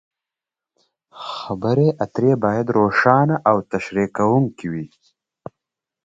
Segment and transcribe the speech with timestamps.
[1.31, 4.85] خبرې اترې باید روښانه او تشریح کوونکې وي.